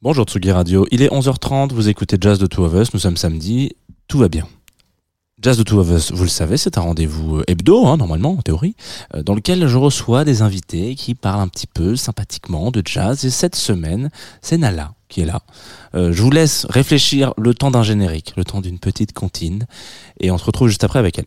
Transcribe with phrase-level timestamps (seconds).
[0.00, 3.16] Bonjour Tsugi Radio, il est 11h30, vous écoutez Jazz de Two of Us, nous sommes
[3.16, 3.72] samedi,
[4.06, 4.46] tout va bien.
[5.42, 8.30] Jazz de Two of Us, vous le savez, c'est un rendez-vous euh, hebdo, hein, normalement,
[8.30, 8.76] en théorie,
[9.16, 13.24] euh, dans lequel je reçois des invités qui parlent un petit peu sympathiquement de jazz.
[13.24, 15.42] Et cette semaine, c'est Nala qui est là.
[15.96, 19.66] Euh, je vous laisse réfléchir le temps d'un générique, le temps d'une petite comptine,
[20.20, 21.26] et on se retrouve juste après avec elle.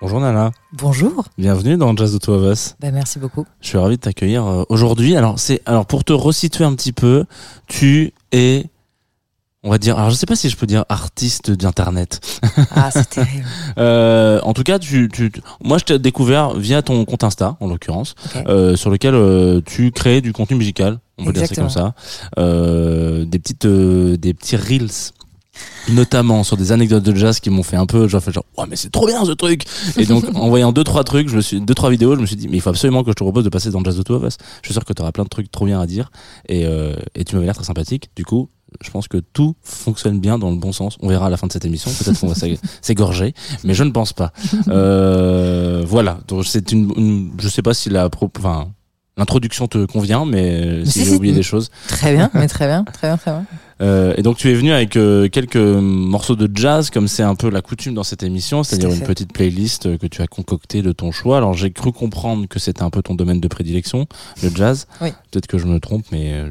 [0.00, 1.24] Bonjour Nala, Bonjour.
[1.38, 2.76] bienvenue dans Jazz de Two of Us.
[2.80, 3.44] Bah, merci beaucoup.
[3.60, 5.16] Je suis ravi de t'accueillir euh, aujourd'hui.
[5.16, 7.24] Alors c'est alors pour te resituer un petit peu,
[7.66, 8.66] tu es
[9.64, 12.20] on va dire alors je sais pas si je peux dire artiste d'internet.
[12.76, 13.44] Ah, c'est terrible.
[13.78, 15.32] Euh, en tout cas, tu, tu
[15.64, 18.14] moi je t'ai découvert via ton compte Insta en l'occurrence,
[18.46, 21.94] euh, sur lequel euh, tu crées du contenu musical, on peut dire c'est comme ça,
[22.38, 25.12] euh, des petites euh, des petits reels
[25.90, 28.76] notamment sur des anecdotes de jazz qui m'ont fait un peu genre genre ouais mais
[28.76, 29.64] c'est trop bien ce truc.
[29.96, 32.26] Et donc en voyant deux trois trucs je me suis deux trois vidéos je me
[32.26, 34.02] suis dit mais il faut absolument que je te propose de passer dans Jazz de
[34.02, 35.86] Two of Us je suis sûr que tu auras plein de trucs trop bien à
[35.86, 36.10] dire.
[36.48, 38.10] Et, euh, et tu m'avais l'air très sympathique.
[38.16, 38.50] Du coup
[38.82, 40.98] je pense que tout fonctionne bien dans le bon sens.
[41.00, 41.90] On verra à la fin de cette émission.
[41.90, 43.32] Peut-être qu'on va s'é- s'égorger.
[43.64, 44.30] Mais je ne pense pas.
[44.68, 46.18] Euh, voilà.
[46.28, 48.68] Donc c'est une, une- je sais pas si la pro- enfin
[49.18, 52.84] l'introduction te convient mais si si, j'ai oublié des choses Très bien, mais très bien,
[52.84, 53.44] très bien, très bien.
[53.82, 57.34] euh, et donc tu es venu avec euh, quelques morceaux de jazz, comme c'est un
[57.34, 60.80] peu la coutume dans cette émission, c'est-à-dire une petite playlist euh, que tu as concoctée
[60.82, 61.36] de ton choix.
[61.36, 64.06] Alors j'ai cru comprendre que c'était un peu ton domaine de prédilection,
[64.42, 64.86] le jazz.
[65.00, 65.10] Oui.
[65.30, 66.50] Peut-être que je me trompe, mais euh,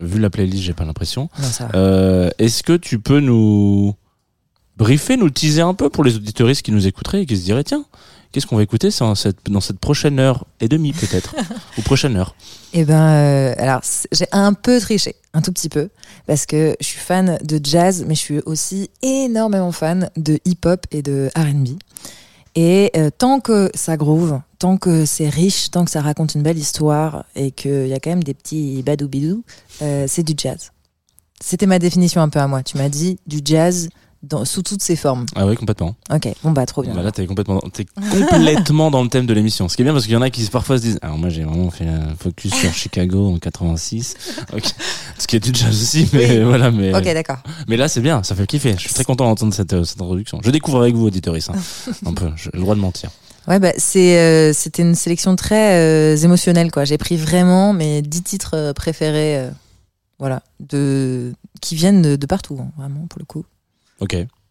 [0.00, 1.28] vu la playlist, j'ai pas l'impression.
[1.74, 3.94] Euh, Est-ce que tu peux nous
[4.76, 7.64] briefer, nous teaser un peu pour les auditoristes qui nous écouteraient et qui se diraient
[7.64, 7.84] tiens,
[8.36, 11.34] qu'est-ce qu'on va écouter dans cette, dans cette prochaine heure et demie peut-être,
[11.78, 12.34] ou prochaine heure.
[12.74, 13.80] Eh ben, euh, alors
[14.12, 15.88] j'ai un peu triché, un tout petit peu,
[16.26, 20.84] parce que je suis fan de jazz, mais je suis aussi énormément fan de hip-hop
[20.90, 21.78] et de R&B.
[22.56, 26.42] Et euh, tant que ça groove, tant que c'est riche, tant que ça raconte une
[26.42, 29.44] belle histoire et qu'il y a quand même des petits badou-bidou,
[29.80, 30.72] euh, c'est du jazz.
[31.40, 32.62] C'était ma définition un peu à moi.
[32.62, 33.88] Tu m'as dit du jazz
[34.28, 35.26] dans, sous toutes ses formes.
[35.34, 35.94] Ah oui, complètement.
[36.12, 36.94] Ok, bon bah trop bien.
[36.94, 39.68] Bah là, t'es complètement, t'es complètement dans le thème de l'émission.
[39.68, 41.28] Ce qui est bien parce qu'il y en a qui parfois se disent, alors moi
[41.28, 44.14] j'ai vraiment fait un focus sur Chicago en 86,
[44.52, 44.64] Ok.
[45.18, 47.38] ce qui est du jazz aussi, mais voilà, mais Ok, d'accord.
[47.68, 48.74] mais là c'est bien, ça fait kiffer.
[48.74, 50.40] Je suis très content d'entendre cette, euh, cette introduction.
[50.44, 51.54] Je découvre avec vous, auditoris, hein.
[52.04, 52.30] un peu.
[52.36, 53.10] J'ai le droit de mentir.
[53.48, 56.84] Ouais, bah, c'est, euh, c'était une sélection très euh, émotionnelle, quoi.
[56.84, 59.48] J'ai pris vraiment mes dix titres préférés,
[60.18, 63.44] voilà, de, qui viennent de, de partout, hein, vraiment, pour le coup.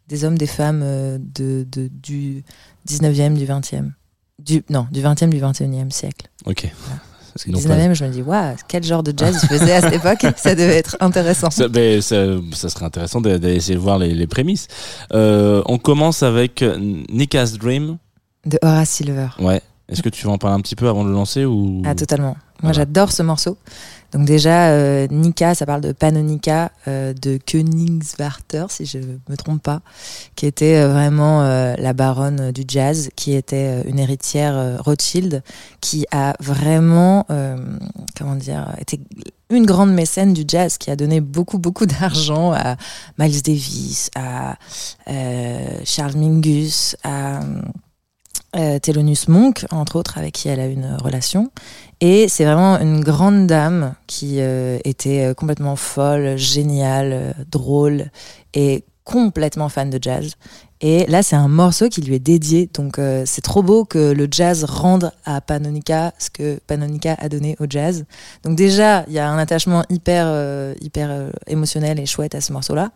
[0.08, 2.44] Des hommes, des femmes euh, de, de, du
[2.88, 3.92] 19e, du 20e.
[4.40, 6.28] Du, non, du 20e, du 21e siècle.
[6.46, 6.70] Ok.
[7.34, 9.82] Parce que Donc, 19e, je me dis, waouh, quel genre de jazz ils faisaient à
[9.82, 11.50] cette époque Ça devait être intéressant.
[11.50, 11.66] Ça,
[12.02, 14.68] ça, ça serait intéressant d'a- d'aller essayer de voir les, les prémices.
[15.14, 16.64] Euh, on commence avec
[17.10, 17.98] Nika's Dream.
[18.46, 19.28] De Horace Silver.
[19.40, 19.62] Ouais.
[19.90, 21.94] Est-ce que tu veux en parler un petit peu avant de le lancer ou Ah,
[21.96, 22.38] totalement.
[22.62, 22.74] Moi, Voilà.
[22.74, 23.58] j'adore ce morceau.
[24.14, 29.62] Donc déjà, euh, Nika, ça parle de Panonica euh, de Königswarter, si je me trompe
[29.62, 29.82] pas,
[30.36, 34.78] qui était euh, vraiment euh, la baronne du jazz, qui était euh, une héritière euh,
[34.80, 35.44] Rothschild,
[35.82, 37.58] qui a vraiment, euh,
[38.18, 39.02] comment dire, été
[39.50, 42.78] une grande mécène du jazz, qui a donné beaucoup, beaucoup d'argent à
[43.20, 44.56] Miles Davis, à
[45.10, 47.42] euh, Charles Mingus, à
[48.56, 51.52] euh, Thelonious Monk, entre autres, avec qui elle a une relation.
[52.02, 58.12] Et c'est vraiment une grande dame qui euh, était euh, complètement folle, géniale, euh, drôle
[58.54, 60.34] et complètement fan de jazz.
[60.82, 62.70] Et là, c'est un morceau qui lui est dédié.
[62.74, 67.56] Donc, c'est trop beau que le jazz rende à Panonica ce que Panonica a donné
[67.60, 68.06] au jazz.
[68.44, 72.92] Donc, déjà, il y a un attachement hyper, hyper émotionnel et chouette à ce morceau-là.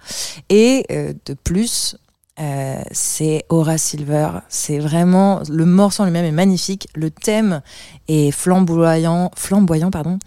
[0.49, 0.85] Et
[1.25, 1.95] de plus,
[2.39, 4.29] euh, c'est Horace Silver.
[4.47, 6.87] C'est vraiment le morceau en lui-même est magnifique.
[6.95, 7.61] Le thème
[8.07, 10.19] est flamboyant, flamboyant pardon,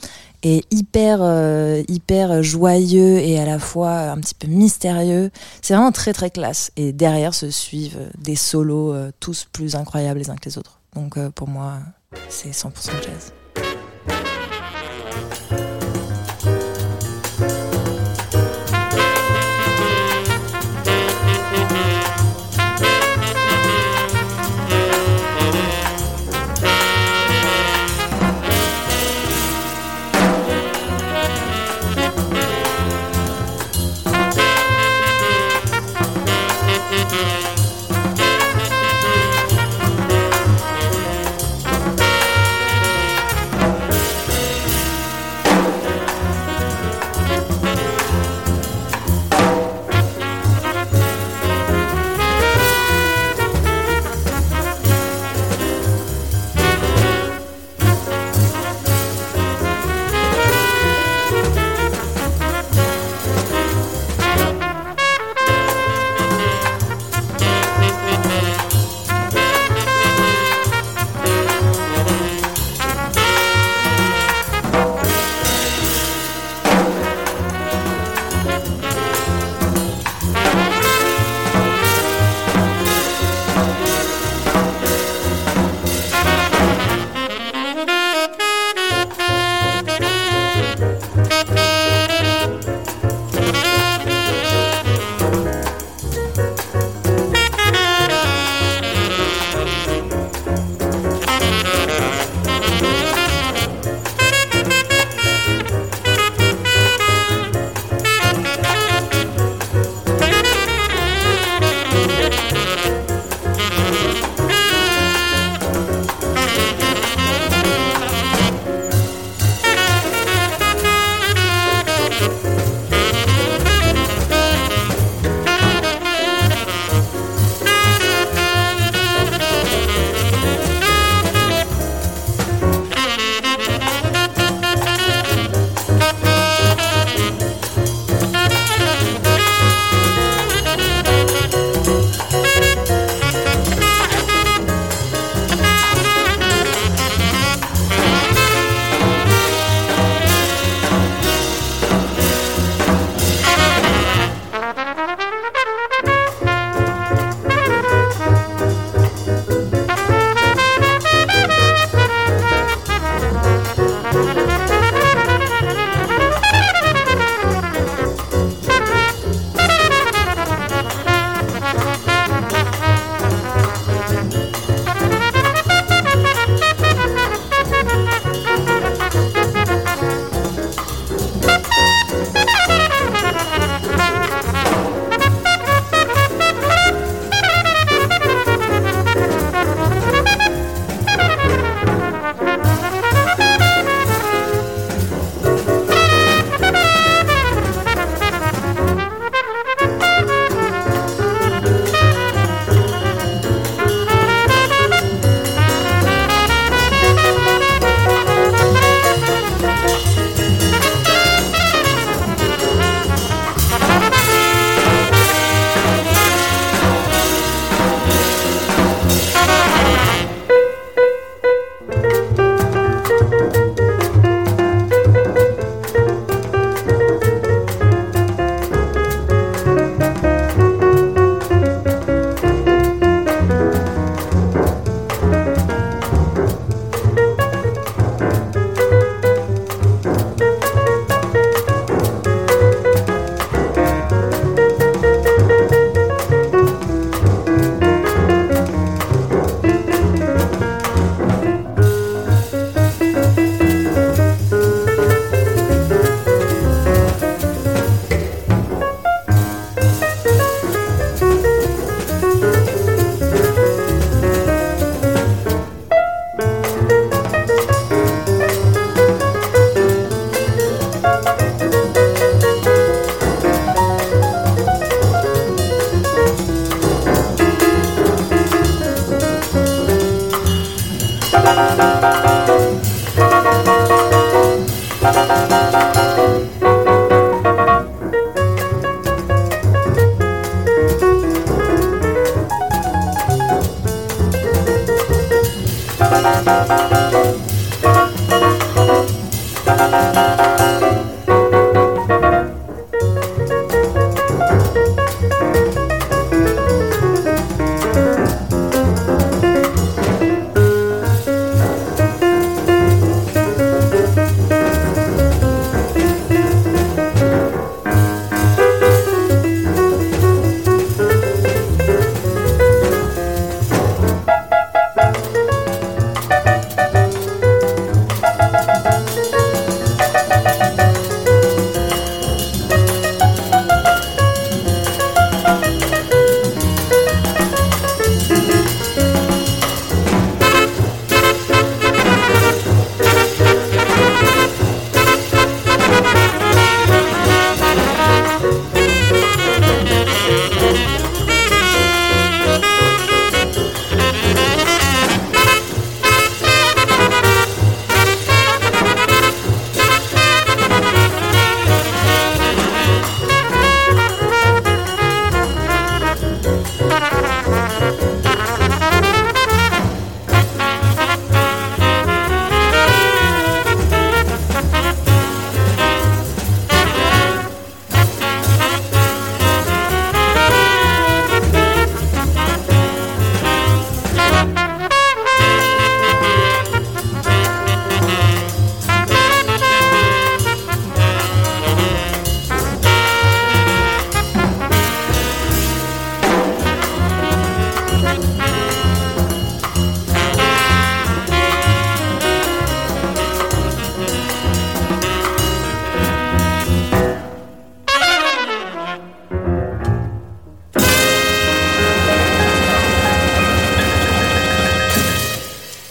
[0.42, 5.30] et hyper euh, hyper joyeux et à la fois un petit peu mystérieux.
[5.62, 6.70] C'est vraiment très très classe.
[6.76, 10.80] Et derrière se suivent des solos euh, tous plus incroyables les uns que les autres.
[10.94, 11.78] Donc euh, pour moi,
[12.28, 13.32] c'est 100% jazz.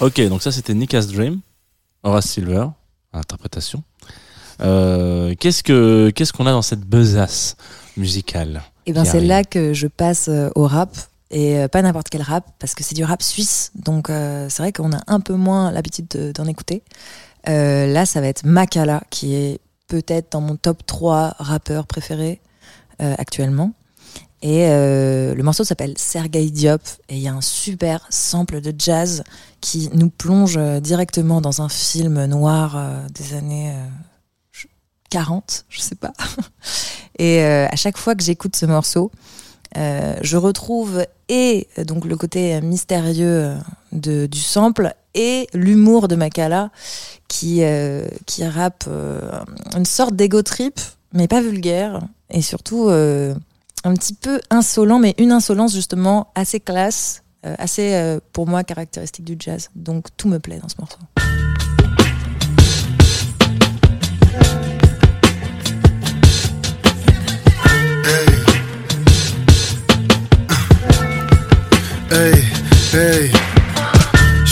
[0.02, 1.42] Ok, donc ça c'était Nick Dream,
[2.04, 2.68] Horace Silver,
[3.14, 3.84] interprétation.
[4.62, 7.56] Euh, qu'est-ce que qu'est-ce qu'on a dans cette besace
[7.98, 10.96] musicale Et ben qui c'est là que je passe euh, au rap
[11.32, 14.62] et euh, pas n'importe quel rap parce que c'est du rap suisse donc euh, c'est
[14.64, 16.84] vrai qu'on a un peu moins l'habitude de- d'en écouter.
[17.50, 22.40] Euh, là ça va être Makala qui est peut-être dans mon top 3 rappeurs préférés
[23.02, 23.74] euh, actuellement.
[24.44, 28.74] Et euh, le morceau s'appelle Sergei Diop et il y a un super sample de
[28.76, 29.24] jazz
[29.62, 33.86] qui nous plonge euh, directement dans un film noir euh, des années euh,
[34.52, 34.66] je-
[35.12, 36.14] 40, je sais pas.
[37.20, 39.12] Et à chaque fois que j'écoute ce morceau,
[39.76, 43.54] je retrouve et donc le côté mystérieux
[43.92, 46.72] de, du sample et l'humour de Makala
[47.28, 47.62] qui,
[48.26, 48.86] qui rappe
[49.78, 50.80] une sorte d'ego trip,
[51.14, 52.00] mais pas vulgaire,
[52.32, 52.90] et surtout
[53.84, 58.64] un petit peu insolent, mais une insolence justement assez classe, euh, assez euh, pour moi
[58.64, 59.70] caractéristique du jazz.
[59.76, 61.00] Donc tout me plaît dans ce morceau.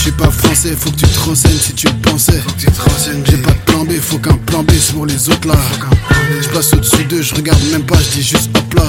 [0.10, 2.42] Suis pas français, faut que tu te renseignes si tu pensais.
[2.58, 5.56] J'ai pas de plan B, faut qu'un plan B pour les autres là.
[6.42, 8.84] Je passe au-dessus d'eux, je regarde même pas, je dis juste hop là.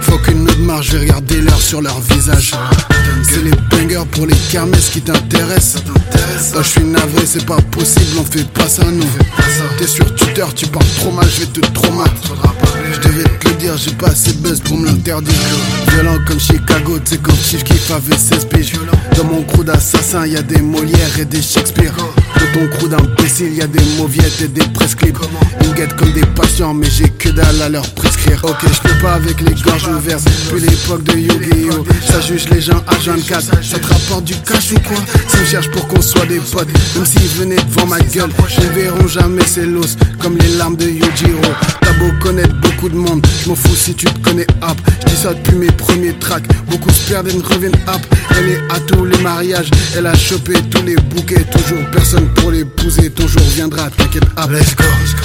[0.00, 2.52] Faut qu'une autre marche, je vais regarder l'heure sur leur visage.
[3.22, 5.82] C'est les bangers pour les kermesses qui t'intéressent.
[6.56, 9.04] Oh, je suis navré, c'est pas possible, on fait pas ça nous.
[9.78, 12.69] T'es sur Twitter, tu parles trop mal, je vais te traumater.
[12.92, 15.34] Je devais te le dire, j'ai pas assez buzz pour me l'interdire.
[15.92, 18.72] Violent comme Chicago, tu sais comme Chief avait 16 piges.
[19.16, 21.94] Dans mon crew d'assassins, y a des Molières et des Shakespeare.
[21.96, 25.18] Dans ton crew d'imbéciles, y a des mauviettes et des prescripts.
[25.62, 28.40] Ils me guettent comme des patients, mais j'ai que dalle à leur prescrire.
[28.44, 30.24] Ok, je peux pas avec les gorges ouvertes.
[30.24, 31.84] Depuis l'époque de Yu-Gi-Oh!
[32.08, 33.64] Ça juge les gens à 24.
[33.64, 34.98] Ça te rapporte du cash ou quoi?
[35.28, 38.64] S'ils me cherchent pour qu'on soit des potes, même s'ils venaient devant ma gueule, ils
[38.64, 41.40] ne verront jamais ces l'os comme les larmes de Yujiro.
[42.00, 44.78] Beau connaître beaucoup de monde, je m'en fous si tu te connais hop.
[45.00, 46.46] Je dis ça depuis mes premiers tracks.
[46.70, 48.00] Beaucoup se perdent et ne reviennent hop.
[48.38, 51.44] Elle est à tous les mariages, elle a chopé tous les bouquets.
[51.44, 54.50] Toujours personne pour l'épouser, ton jour viendra, t'inquiète hop.
[54.50, 54.84] Let's go.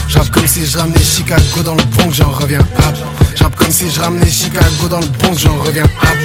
[0.10, 2.96] J'rappe comme si je ramenais Chicago dans le Bronx, j'en reviens hop.
[3.36, 6.18] J'rappe comme si je ramenais Chicago dans le Bronx, j'en reviens hop.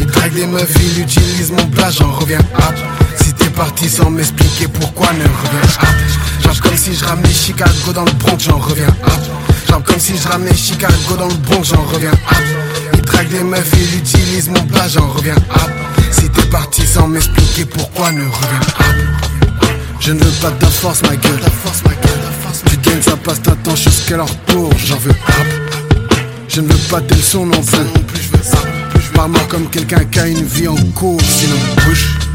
[0.00, 2.74] Il drague des meufs, il utilise mon plat, j'en reviens hop.
[3.56, 5.88] Parti sans m'expliquer pourquoi, ne reviens hop.
[6.42, 9.20] J'rappe comme si je ramenais Chicago dans le Bronx, j'en reviens hop.
[9.66, 12.44] J'rappe comme si je ramenais Chicago dans le Bronx, j'en reviens hop.
[12.92, 15.70] Il drague des meufs, il utilise mon plat, j'en reviens hop.
[16.10, 19.66] Si t'es parti sans m'expliquer pourquoi, ne reviens hop.
[20.00, 21.40] Je ne veux pas de force, ma gueule.
[22.68, 24.70] Tu gagnes, ça passe ta temps jusqu'à leur tour.
[24.84, 25.46] J'en veux hop.
[26.48, 28.30] Je ne veux pas tes leçons non plus.
[28.42, 28.58] Ça.
[29.14, 31.20] Parle-moi comme quelqu'un qui a une vie en cours.
[31.22, 32.25] Sinon, bouge.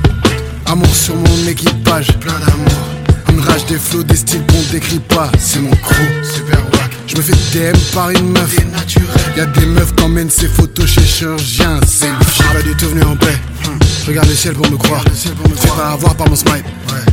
[0.72, 2.18] Amour sur mon équipage.
[2.20, 2.72] Plein d'amour.
[3.30, 5.30] Une rage des flots, des styles qu'on décrit pas.
[5.38, 6.01] C'est mon crew.
[6.24, 6.92] Super wack.
[7.08, 8.56] Je me fais DM par une meuf.
[9.36, 11.82] Y'a des meufs qui emmènent ces photos chez chirurgien.
[11.86, 13.36] C'est le Je suis pas du tout venu en paix.
[14.08, 15.03] Regarde le ciel pour me croire.
[15.13, 16.63] Fais pas avoir par mon smile.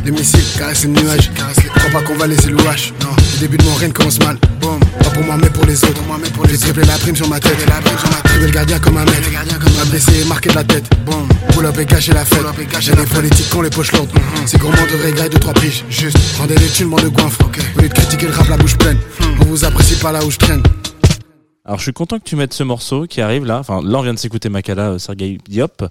[0.03, 1.29] Les missiles caressent les nuages.
[1.75, 2.93] Crois pas qu'on va laisser l'ouache.
[3.01, 3.09] Non.
[3.33, 4.37] Le début de mon règne commence mal.
[4.37, 6.01] Pas pour moi, mais pour les autres.
[6.49, 7.57] J'ai triplé la prime sur ma tête.
[8.23, 9.29] Triplé le gardien comme un maître.
[9.77, 10.89] Ma blessé et marqué de la tête.
[11.53, 12.43] Pull up et cacher la fête.
[12.79, 14.09] J'ai des politiques qui ont les poches lourdes.
[14.45, 15.85] Ces gourmands de regret de trois piges.
[15.89, 16.17] Juste.
[16.37, 17.39] Rendez les thunes, de goinfre.
[17.77, 18.97] Au lieu de critiquer le rap, la bouche pleine.
[19.39, 20.63] On vous apprécie pas là où je traîne.
[21.69, 23.59] Alors je suis content que tu mettes ce morceau qui arrive là.
[23.59, 25.83] Enfin là on vient de s'écouter Makala, euh, Sergei Diop.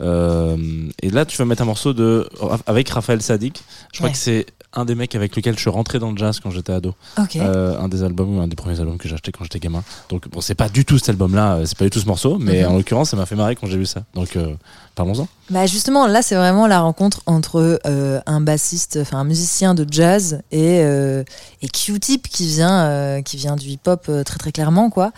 [0.00, 0.56] Euh,
[1.00, 2.28] et là tu vas mettre un morceau de
[2.66, 3.62] avec Raphaël Sadik.
[3.92, 4.12] Je crois Ouais.
[4.12, 6.72] que c'est un des mecs avec lequel je suis rentré dans le jazz quand j'étais
[6.72, 6.94] ado.
[7.36, 9.82] Euh, un des albums, un des premiers albums que j'ai acheté quand j'étais gamin.
[10.10, 12.38] Donc bon c'est pas du tout cet album-là, euh, c'est pas du tout ce morceau,
[12.38, 12.70] mais Mhm.
[12.70, 14.02] en l'occurrence ça m'a fait marrer quand j'ai vu ça.
[14.14, 14.54] Donc euh,
[14.94, 15.26] parlons-en.
[15.50, 19.84] Bah justement, là, c'est vraiment la rencontre entre euh, un bassiste, enfin un musicien de
[19.90, 25.10] jazz et, et Q-Tip qui vient, qui vient du hip-hop très très clairement, quoi.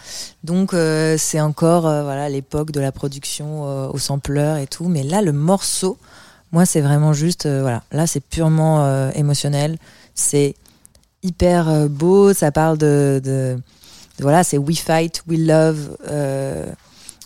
[0.44, 0.74] Donc
[1.18, 4.88] c'est encore voilà l'époque de la production au sampleur et tout.
[4.88, 5.98] Mais là, le morceau,
[6.52, 9.78] moi, c'est vraiment juste, euh, voilà, là, c'est purement euh, émotionnel.
[10.14, 10.54] C'est
[11.22, 12.34] hyper euh, beau.
[12.34, 13.58] Ça parle de,
[14.20, 15.96] voilà, c'est We Fight, We Love.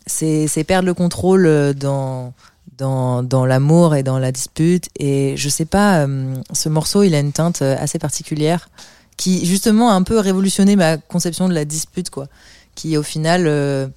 [0.06, 2.32] c'est perdre le contrôle dans
[2.78, 4.90] dans, dans l'amour et dans la dispute.
[4.98, 6.06] Et je sais pas,
[6.52, 8.68] ce morceau, il a une teinte assez particulière
[9.16, 12.28] qui, justement, a un peu révolutionné ma conception de la dispute, quoi.
[12.74, 13.90] Qui, au final,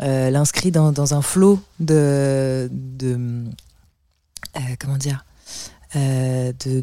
[0.00, 2.68] l'inscrit dans, dans un flot de.
[2.72, 3.44] de
[4.56, 5.24] euh, comment dire
[5.96, 6.80] euh, de,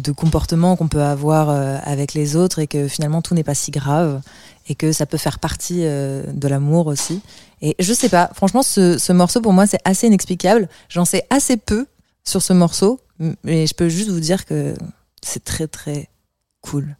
[0.00, 3.54] de, comportements qu'on peut avoir euh, avec les autres et que finalement tout n'est pas
[3.54, 4.22] si grave
[4.68, 7.20] et que ça peut faire partie de l'amour aussi.
[7.60, 10.68] Et je sais pas, franchement, ce, ce morceau pour moi c'est assez inexplicable.
[10.88, 11.86] J'en sais assez peu
[12.24, 12.98] sur ce morceau,
[13.44, 14.74] mais je peux juste vous dire que
[15.22, 16.08] c'est très très
[16.62, 16.96] cool.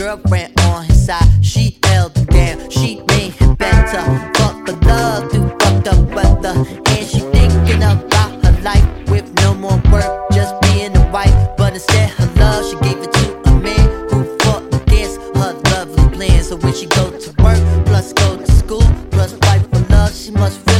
[0.00, 1.44] girlfriend on his side.
[1.44, 4.00] She held him down, she made him better.
[4.38, 6.54] Fuck the love through fucked up weather.
[6.94, 11.36] And she thinking about her life with no more work, just being a wife.
[11.58, 16.16] But instead, her love, she gave it to a man who fought against her lovely
[16.16, 16.48] plans.
[16.48, 20.30] So when she go to work, plus go to school, plus fight for love, she
[20.30, 20.79] must feel.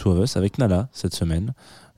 [0.00, 1.52] Two of Us avec Nala cette semaine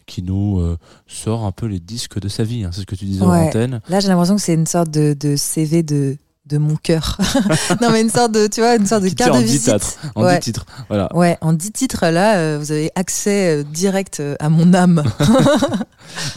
[0.07, 2.65] qui nous euh, sort un peu les disques de sa vie.
[2.65, 2.71] Hein.
[2.73, 3.81] C'est ce que tu disais en antenne.
[3.88, 7.19] Là, j'ai l'impression que c'est une sorte de, CV de, de mon cœur.
[7.81, 9.99] non, mais une sorte de, tu vois, une sorte de carte de visite.
[10.15, 11.15] En dix titres, voilà.
[11.17, 15.03] Ouais, en dix titres, là, euh, vous avez accès euh, direct à mon âme.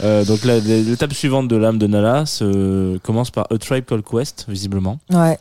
[0.26, 4.98] donc, l'étape suivante de l'âme de Nala se, commence par A Tribe Called Quest, visiblement.
[5.10, 5.38] Ouais.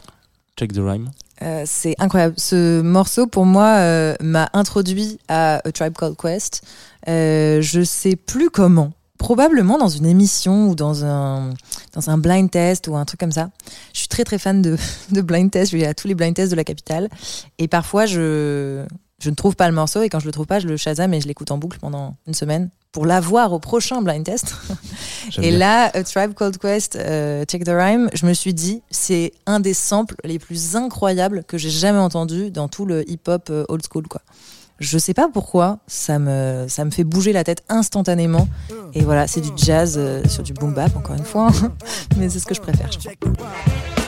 [0.58, 1.10] Check the rhyme.
[1.42, 2.36] Euh, c'est incroyable.
[2.38, 6.62] Ce morceau, pour moi, euh, m'a introduit à A Tribe Called Quest.
[7.08, 8.92] Euh, je sais plus comment.
[9.18, 11.52] Probablement dans une émission ou dans un,
[11.94, 13.50] dans un blind test ou un truc comme ça.
[13.94, 14.78] Je suis très très fan de,
[15.12, 15.72] de blind test.
[15.72, 17.10] Je vais à tous les blind tests de la capitale.
[17.58, 18.86] Et parfois, je,
[19.20, 20.02] je ne trouve pas le morceau.
[20.02, 22.16] Et quand je le trouve pas, je le Shazam et je l'écoute en boucle pendant
[22.28, 24.56] une semaine pour l'avoir au prochain blind test.
[25.40, 25.58] Et bien.
[25.58, 29.60] là, A Tribe Called Quest, euh, Check the Rhyme, je me suis dit, c'est un
[29.60, 33.84] des samples les plus incroyables que j'ai jamais entendu dans tout le hip-hop euh, old
[33.92, 34.22] school, quoi.
[34.80, 38.48] Je sais pas pourquoi, ça me, ça me fait bouger la tête instantanément.
[38.94, 41.52] Et voilà, c'est du jazz euh, sur du boom bap, encore une fois.
[42.18, 44.05] Mais c'est ce que je préfère, je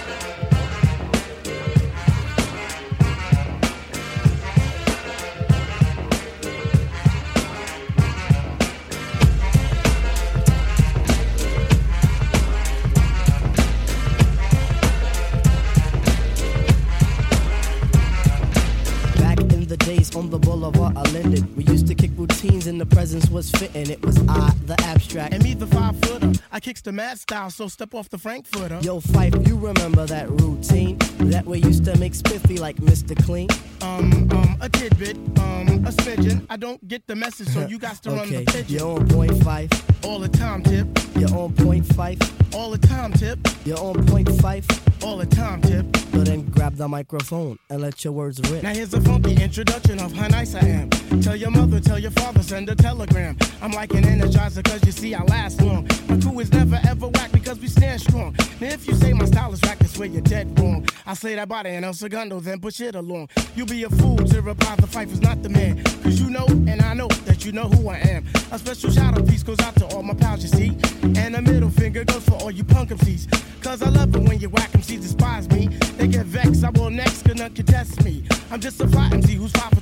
[20.17, 21.55] on the boulevard I landed.
[21.55, 23.89] we used to kick routines and the presence was fitting.
[23.89, 25.33] It was I, the abstract.
[25.33, 26.31] And me, the five footer.
[26.51, 28.79] I kicks the mad style, so step off the Frankfurter.
[28.81, 30.97] Yo, Fife, you remember that routine?
[31.31, 33.15] That we used to make spiffy like Mr.
[33.25, 33.47] Clean?
[33.81, 36.45] Um, um, a tidbit, um, a smidgen.
[36.49, 38.75] I don't get the message, so you got to run Okay, the pigeon.
[38.77, 39.69] you're on point five,
[40.03, 40.87] All the time, tip.
[41.15, 42.17] you're on point five,
[42.55, 43.39] All the time, tip.
[43.65, 44.65] you're on point five.
[45.03, 45.85] All the time, tip.
[46.11, 48.63] So then grab the microphone and let your words rip.
[48.63, 50.89] Now here's a funky introduction how nice I am.
[51.21, 53.37] Tell your mother, tell your father, send a telegram.
[53.61, 55.87] I'm like an energizer, cause you see I last long.
[56.07, 58.35] My crew is never ever whack because we stand strong.
[58.59, 60.87] Now if you say my style is whack, that's where you're dead wrong.
[61.05, 63.29] I say that body and El Segundo, then push it along.
[63.55, 65.83] You'll be a fool to reply the fight is not the man.
[66.03, 68.25] Cause you know, and I know that you know who I am.
[68.51, 70.77] A special shout out piece goes out to all my pals, you see.
[71.19, 73.27] And a middle finger goes for all you punk MCs.
[73.63, 75.67] Cause I love it when you whack MCs despise me.
[75.97, 78.23] They get vexed, I will next, gonna contest me.
[78.51, 79.81] I'm just a fly MC who's five for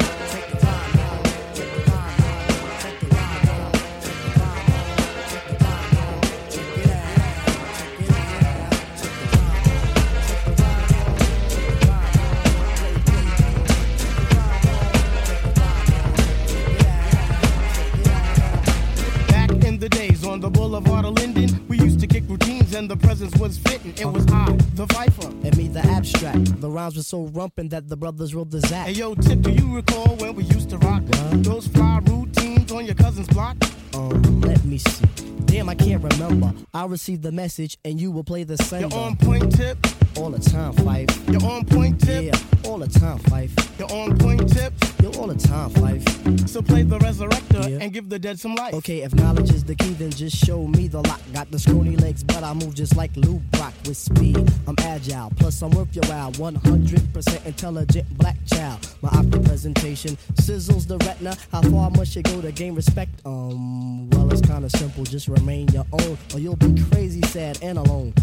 [20.41, 23.35] the days on the boulevard of Linden, we used to kick routines and the presence
[23.37, 23.93] was fitting.
[23.97, 25.27] It was I, the Viper.
[25.27, 26.59] And me, the abstract.
[26.61, 28.87] The rhymes were so rumpin' that the brothers wrote the Zach.
[28.87, 31.03] Hey yo, Tip, do you recall when we used to rock
[31.43, 33.57] those fly routines on your cousin's block?
[33.93, 35.20] Um, let me see.
[35.51, 36.53] Damn, I can't remember.
[36.73, 38.87] I received the message and you will play the sender.
[38.87, 39.77] You're on point, Tip.
[40.17, 41.09] all the time, Fife.
[41.29, 42.23] You're on point, Tip.
[42.23, 43.53] Yeah, all the time, Fife.
[43.77, 44.73] You're on point, Tip.
[45.03, 46.47] Yo, all the time, Fife.
[46.47, 47.79] So play the resurrector Yeah.
[47.81, 48.73] and give the dead some life.
[48.75, 51.19] Okay, if knowledge is the key, then just show me the lock.
[51.33, 54.37] Got the scrawny legs, but I move just like Lou Brock with speed.
[54.67, 56.31] I'm agile, plus I'm worth your while.
[56.33, 58.87] 100% intelligent black child.
[59.01, 61.35] My optic presentation sizzles the retina.
[61.51, 63.11] How far must you go to gain respect?
[63.25, 64.09] Um,
[64.51, 65.03] kinda simple.
[65.05, 68.13] Just remain your own, or you'll be crazy, sad, and alone.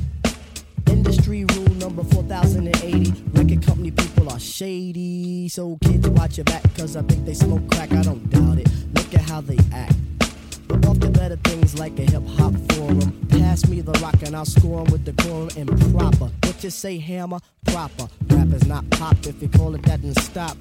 [0.86, 3.12] Industry rule number 4080.
[3.32, 5.48] Record company people are shady.
[5.48, 7.92] So kids, watch your back, cause I think they smoke crack.
[7.92, 8.68] I don't doubt it.
[8.94, 9.96] Look at how they act.
[10.66, 13.26] But off the better things like a hip hop forum.
[13.30, 16.30] Pass me the rock and I'll score score 'em with the quorum and proper.
[16.44, 17.38] What you say, hammer?
[17.64, 18.08] Proper.
[18.28, 19.16] Rap is not pop.
[19.26, 20.58] If you call it that, then stop.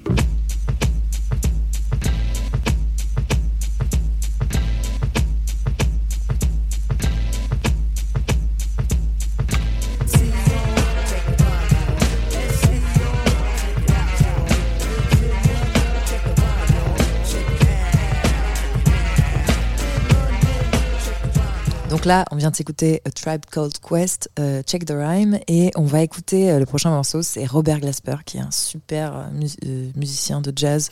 [22.30, 26.02] On vient de s'écouter A Tribe Called Quest, euh, Check the Rhyme, et on va
[26.02, 30.40] écouter euh, le prochain morceau, c'est Robert Glasper, qui est un super euh, mus- musicien
[30.40, 30.90] de jazz,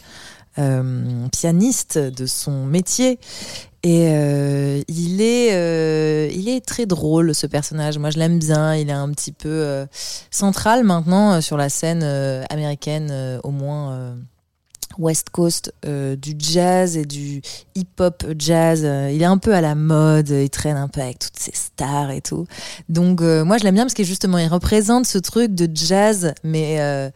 [1.33, 3.19] pianiste de son métier.
[3.83, 4.07] Et
[4.89, 7.99] il, est, il est très drôle, ce personnage.
[7.99, 8.75] Moi, je l'aime bien.
[8.75, 9.87] Il est un petit peu
[10.31, 12.03] central maintenant sur la scène
[12.49, 14.17] américaine, au moins.
[14.99, 17.43] West Coast euh, du jazz et du
[17.75, 18.83] hip-hop jazz.
[18.85, 21.55] Euh, il est un peu à la mode, il traîne un peu avec toutes ces
[21.55, 22.47] stars et tout.
[22.89, 26.35] Donc euh, moi je l'aime bien parce que justement il représente ce truc de jazz
[26.45, 27.13] mais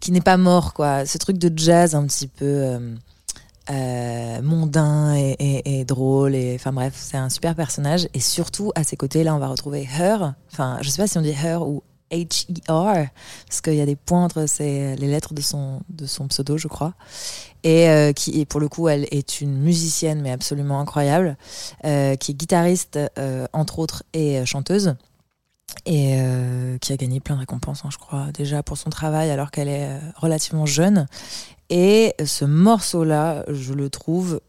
[0.00, 1.06] qui n'est pas mort quoi.
[1.06, 2.78] Ce truc de jazz un petit peu
[4.42, 9.24] mondain et drôle et enfin bref c'est un super personnage et surtout à ses côtés
[9.24, 10.34] là on va retrouver Her.
[10.52, 13.08] Enfin je sais pas si on dit Her ou H-E-R,
[13.46, 16.68] parce qu'il y a des points entre les lettres de son, de son pseudo, je
[16.68, 16.94] crois.
[17.62, 21.36] Et euh, qui, et pour le coup, elle est une musicienne, mais absolument incroyable,
[21.84, 24.94] euh, qui est guitariste, euh, entre autres, et chanteuse.
[25.86, 26.18] Et
[26.80, 29.68] qui a gagné plein de récompenses, hein, je crois, déjà pour son travail, alors qu'elle
[29.68, 31.06] est relativement jeune.
[31.68, 34.40] Et ce morceau-là, je le trouve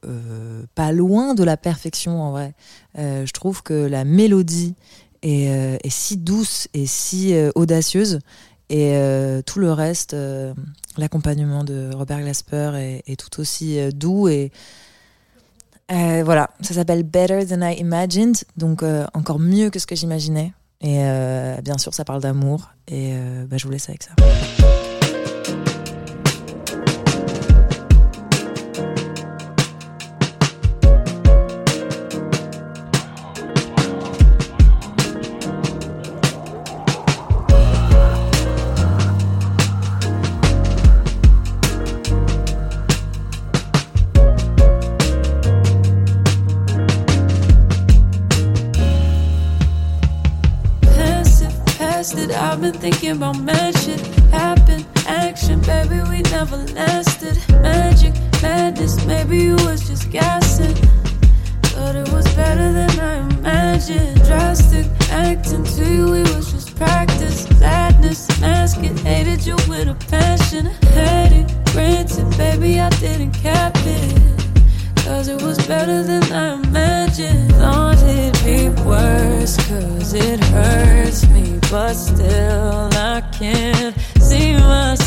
[0.73, 2.55] pas loin de la perfection, en vrai.
[2.97, 4.73] Je trouve que la mélodie
[5.23, 8.19] euh, est si douce et si euh, audacieuse.
[8.69, 10.15] Et euh, tout le reste,
[10.97, 14.29] l'accompagnement de Robert Glasper est, tout aussi doux.
[14.29, 14.51] Et
[15.89, 18.81] voilà, ça s'appelle Better Than I Imagined, donc
[19.13, 20.53] encore mieux que ce que j'imaginais.
[20.79, 21.03] Et
[21.61, 22.69] bien sûr, ça parle d'amour.
[22.87, 23.13] Et
[23.49, 24.11] bah, je vous laisse avec ça.
[53.11, 53.60] about me.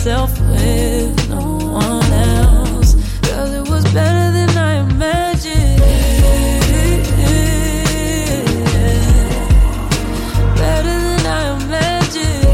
[0.04, 2.94] Myself with no one else.
[3.22, 5.80] Cause it was better than I imagined.
[10.56, 12.44] Better than I imagined.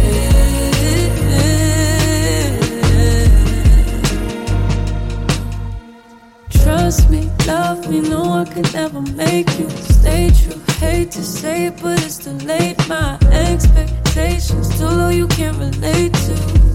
[6.50, 10.62] Trust me, love me, no, I could never make you stay true.
[10.78, 12.76] Hate to say it, but it's too late.
[12.88, 16.69] My expectations too low, you can't relate to.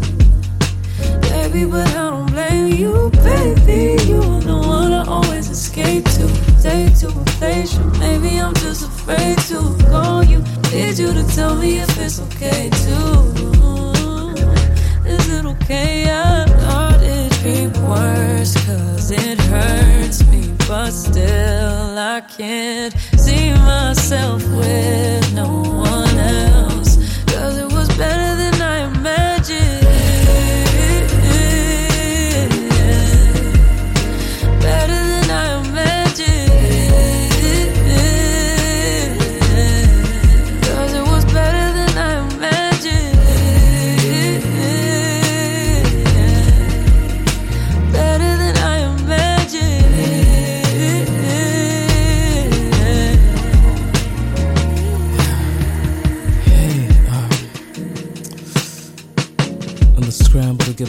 [1.46, 4.02] Baby, but I don't blame you, baby.
[4.04, 6.28] You are the one I always escape to.
[6.60, 7.84] Take to replace you.
[8.00, 10.40] Maybe I'm just afraid to call you.
[10.74, 13.36] Need you to tell me if it's okay too.
[15.06, 16.10] Is it okay?
[16.10, 20.52] I thought it'd be worse, cause it hurts me.
[20.68, 26.75] But still, I can't see myself with no one else.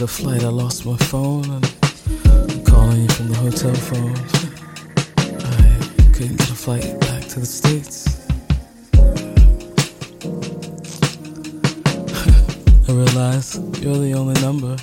[0.07, 1.65] A flight, I lost my phone and
[2.27, 4.15] I'm calling you from the hotel phone.
[5.43, 5.79] I
[6.13, 8.25] couldn't get a flight back to the States.
[12.87, 14.77] I realize you're the only number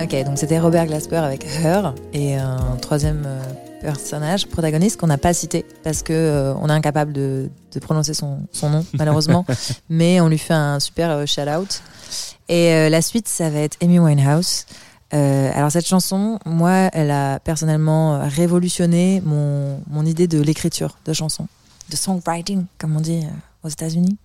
[0.00, 3.40] Ok, donc c'était Robert Glasper avec Her et un troisième euh,
[3.82, 8.14] personnage protagoniste qu'on n'a pas cité parce que euh, on est incapable de, de prononcer
[8.14, 9.44] son, son nom malheureusement,
[9.88, 11.82] mais on lui fait un super euh, shout out.
[12.48, 14.66] Et euh, la suite, ça va être Amy Winehouse.
[15.14, 21.12] Euh, alors cette chanson, moi, elle a personnellement révolutionné mon, mon idée de l'écriture de
[21.12, 21.48] chansons,
[21.90, 23.24] de songwriting, comme on dit
[23.64, 24.16] aux États-Unis.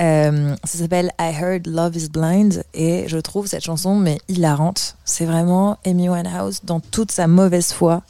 [0.00, 4.96] Euh, ça s'appelle I Heard Love Is Blind et je trouve cette chanson mais hilarante.
[5.04, 8.02] C'est vraiment Amy Winehouse dans toute sa mauvaise foi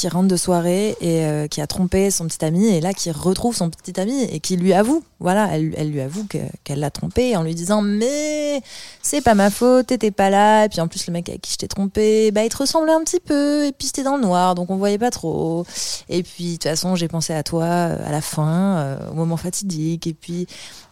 [0.00, 3.10] qui rentre de soirée et euh, qui a trompé son petit ami et là qui
[3.10, 6.78] retrouve son petit ami et qui lui avoue, voilà, elle, elle lui avoue que- qu'elle
[6.80, 8.62] l'a trompé en lui disant mais
[9.02, 10.64] c'est pas ma faute, t'étais pas là.
[10.64, 12.94] Et puis en plus le mec avec qui je t'ai trompé, bah il te ressemblait
[12.94, 15.66] un petit peu et puis c'était dans le noir donc on voyait pas trop.
[16.08, 19.14] Et puis de toute façon j'ai pensé à toi euh, à la fin, euh, au
[19.14, 20.06] moment fatidique.
[20.06, 20.46] Et puis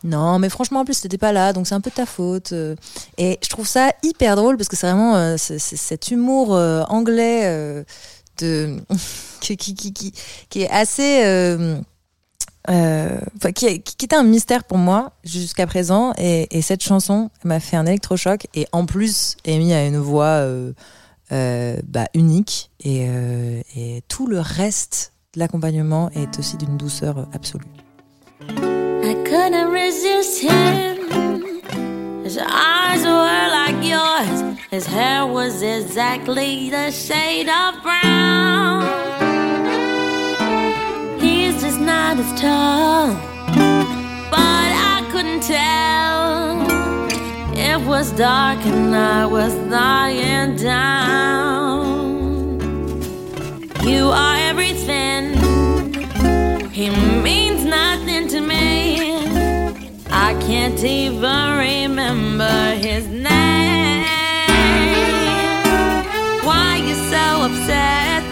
[0.04, 2.52] non mais franchement en plus t'étais pas là donc c'est un peu de ta faute
[3.16, 6.50] et je trouve ça hyper drôle parce que c'est vraiment cet humour
[6.88, 7.84] anglais
[9.40, 10.12] qui,
[10.56, 11.78] est assez euh,
[12.70, 13.18] euh,
[13.54, 17.86] qui, était un mystère pour moi jusqu'à présent et, et cette chanson m'a fait un
[17.86, 20.46] électrochoc et en plus Amy a une voix
[21.32, 23.06] euh, bah, unique et,
[23.76, 27.64] et tout le reste de l'accompagnement est aussi d'une douceur absolue.
[28.50, 31.27] I couldn't resist him.
[32.28, 34.58] His eyes were like yours.
[34.70, 38.82] His hair was exactly the shade of brown.
[41.18, 43.14] He's just not as tall,
[44.34, 46.60] but I couldn't tell.
[47.56, 51.80] It was dark and I was lying down.
[53.86, 55.32] You are everything.
[56.72, 56.90] He
[57.22, 57.57] means
[60.48, 64.02] can't even remember his name.
[66.42, 68.22] Why you so upset?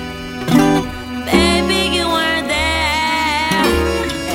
[1.26, 3.64] Baby, you weren't there.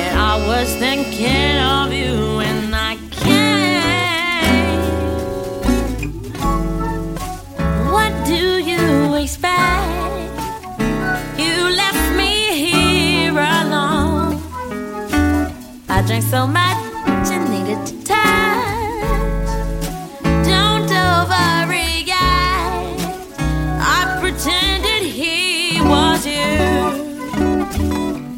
[0.00, 4.86] And I was thinking of you and I can't.
[7.90, 9.90] What do you expect?
[11.36, 12.32] You left me
[12.64, 14.40] here alone.
[15.88, 16.71] I drank so much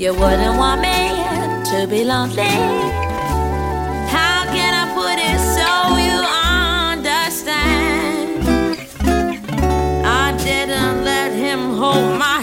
[0.05, 0.99] You wouldn't want me
[1.71, 2.45] to be lonely.
[4.17, 6.19] How can I put it so you
[7.01, 8.45] understand?
[10.05, 12.34] I didn't let him hold my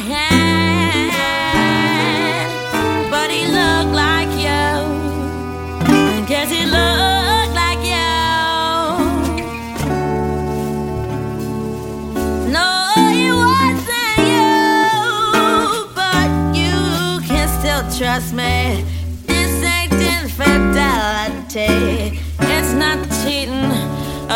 [18.12, 18.84] trust me.
[19.26, 22.20] This ain't infidelity.
[22.42, 23.72] It's not cheating.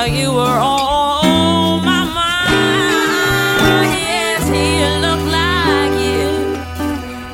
[0.07, 3.83] You were on my mind.
[3.83, 6.55] Yes, he looked like you,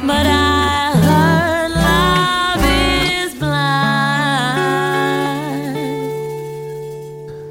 [0.08, 4.58] but I heard love is blind.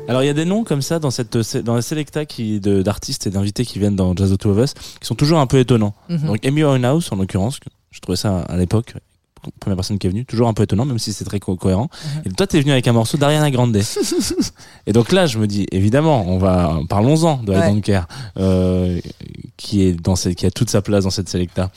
[0.08, 3.28] Alors il y a des noms comme ça dans cette dans la Selecta qui d'artistes
[3.28, 5.58] et d'invités qui viennent dans Jazz of Two of Us qui sont toujours un peu
[5.58, 5.94] étonnants.
[6.08, 6.26] Mhm.
[6.26, 7.60] Donc Amy Winehouse en l'occurrence,
[7.90, 8.94] je trouvais ça à l'époque
[9.58, 11.88] première personne qui est venue, toujours un peu étonnant même si c'est très co- cohérent.
[12.16, 12.22] Mhm.
[12.26, 13.74] Et toi t'es venu avec un morceau d'Ariana Grande.
[14.86, 17.80] et donc là je me dis évidemment on va parlons-en de Ouais.
[17.80, 19.00] Care euh,
[19.56, 21.70] qui est dans cette qui a toute sa place dans cette Selecta.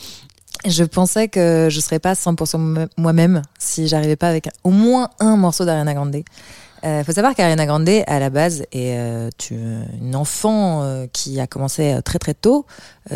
[0.66, 5.10] Je pensais que je serais pas 100% moi- moi-même si j'arrivais pas avec au moins
[5.22, 6.18] un morceau d'Ariana Grande.
[6.86, 9.30] Euh, faut savoir qu'Ariana Grande, à la base, est euh,
[10.02, 12.66] une enfant euh, qui a commencé très très tôt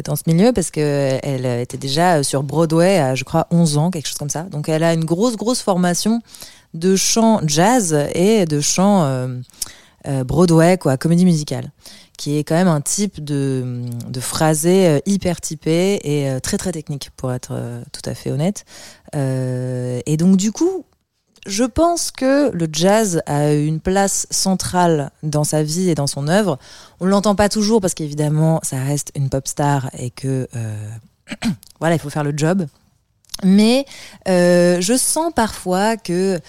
[0.06, 3.78] dans ce milieu parce que euh, elle était déjà sur Broadway à, je crois, 11
[3.78, 4.44] ans, quelque chose comme ça.
[4.44, 6.22] Donc elle a une grosse grosse formation
[6.74, 9.30] de chant jazz et de chant
[10.26, 11.72] Broadway, quoi, comédie musicale,
[12.18, 17.10] qui est quand même un type de, de phrasé hyper typé et très très technique,
[17.18, 17.54] pour être
[17.92, 18.66] tout à fait honnête.
[19.14, 20.86] Et donc du coup,
[21.48, 26.28] je pense que le jazz a une place centrale dans sa vie et dans son
[26.28, 26.60] œuvre.
[27.00, 30.90] On l'entend pas toujours parce qu'évidemment, ça reste une pop star et que euh,
[31.80, 32.68] voilà, il faut faire le job.
[33.44, 33.86] Mais
[34.28, 36.40] euh, je sens parfois que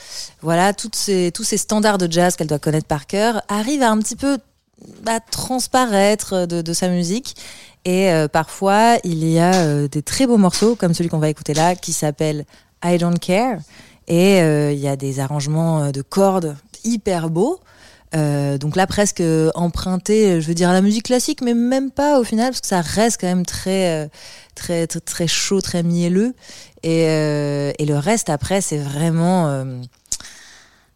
[0.40, 3.90] voilà toutes ces, tous ces standards de jazz qu'elle doit connaître par cœur arrivent à
[3.90, 4.38] un petit peu
[5.02, 7.36] bah, transparaître de, sa musique.
[7.84, 11.54] Et euh, parfois, il y a des très beaux morceaux, comme celui qu'on va écouter
[11.54, 12.46] là, qui s'appelle
[12.84, 13.58] I Don't Care.
[14.08, 17.60] Et euh, il y a des arrangements euh, de cordes hyper beaux.
[18.16, 19.22] Euh, donc là, presque
[19.54, 22.66] emprunté, je veux dire, à la musique classique, mais même pas au final, parce que
[22.66, 24.08] ça reste quand même très,
[24.54, 26.34] très, très, chaud, très mielleux.
[26.82, 29.62] Et, le reste, après, c'est vraiment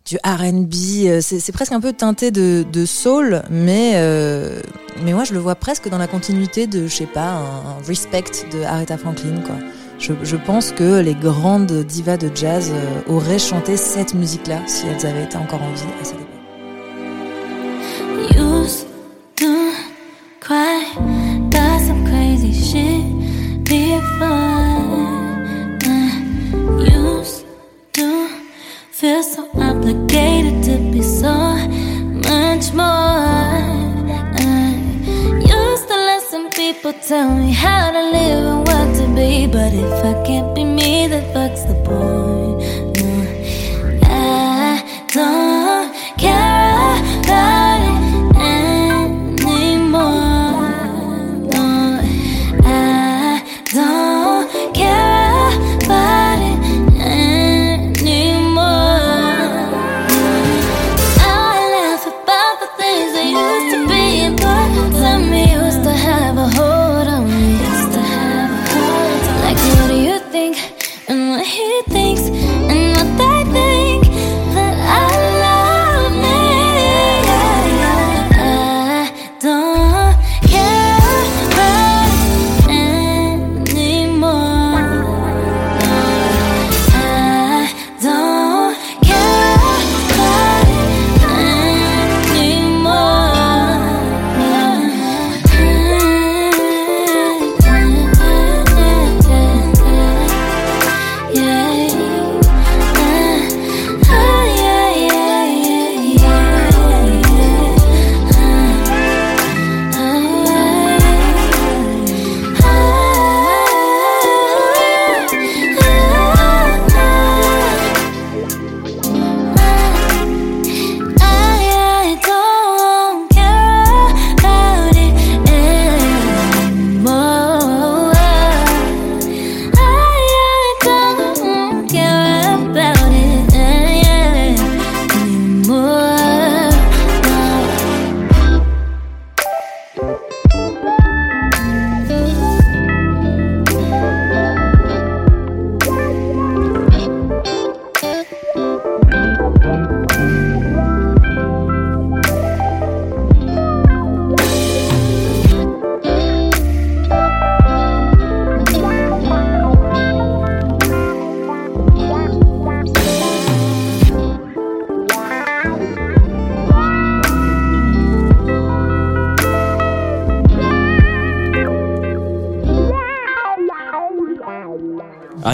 [0.07, 1.21] du R&B.
[1.21, 3.93] C'est presque un peu teinté de, soul, mais,
[5.03, 7.83] mais moi, je le vois presque dans la continuité de, je sais pas, un, un
[7.87, 9.57] respect de Aretha Franklin, quoi.
[10.03, 15.07] Je, pense que les grandes divas de jazz euh, auraient chanté cette musique-là si elles
[15.07, 16.29] avaient été encore en vie à cette époque.
[18.37, 18.89] Used
[19.37, 19.73] to
[20.41, 20.83] cry,
[21.51, 23.05] got some crazy shit
[23.63, 24.27] before.
[25.87, 26.11] Uh,
[26.81, 27.45] used
[27.93, 28.27] to
[28.91, 31.55] feel so obligated to be so
[32.27, 33.63] much more.
[35.39, 37.82] Used to listen people tell me how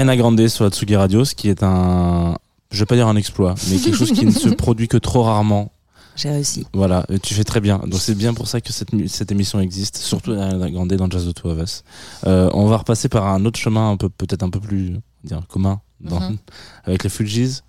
[0.09, 2.36] Ariana Grande sur la Tsugi Radio, ce qui est un,
[2.70, 5.22] je vais pas dire un exploit, mais quelque chose qui ne se produit que trop
[5.22, 5.70] rarement.
[6.16, 6.66] J'ai réussi.
[6.72, 7.78] Voilà, et tu fais très bien.
[7.78, 11.26] Donc c'est bien pour ça que cette, cette émission existe, surtout Ariana Grande dans Jazz
[11.26, 11.84] de Two of Us.
[12.26, 15.42] Euh, on va repasser par un autre chemin un peu, peut-être un peu plus, dire,
[15.48, 16.38] commun, dans- Mhm.
[16.84, 17.61] avec les Fujis.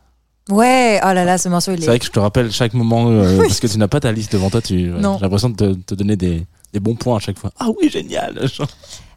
[0.49, 1.87] Ouais, oh là là, ce morceau, il C'est est.
[1.87, 4.31] vrai que je te rappelle chaque moment, euh, parce que tu n'as pas ta liste
[4.33, 7.37] devant toi, tu, j'ai l'impression de te, te donner des, des bons points à chaque
[7.37, 7.51] fois.
[7.59, 8.47] Ah oui, génial!
[8.47, 8.67] genre.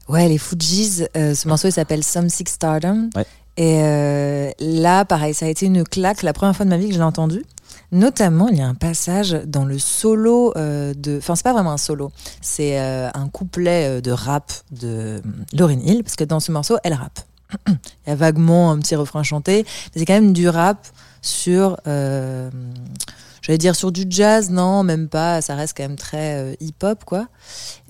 [0.08, 3.10] Ouais, les Fujis, euh, ce morceau il s'appelle Some Sick Stardom.
[3.14, 3.26] Ouais.
[3.56, 6.88] Et euh, là, pareil, ça a été une claque la première fois de ma vie
[6.88, 7.44] que je l'ai entendu.
[7.92, 11.18] Notamment, il y a un passage dans le solo euh, de.
[11.18, 15.22] Enfin, c'est pas vraiment un solo, c'est un couplet de rap de
[15.52, 17.20] Lauryn Hill, parce que dans ce morceau, elle rappe.
[17.68, 20.86] Il y a vaguement un petit refrain chanté, mais c'est quand même du rap
[21.20, 21.76] sur.
[21.84, 27.26] J'allais dire sur du jazz, non, même pas, ça reste quand même très hip-hop, quoi.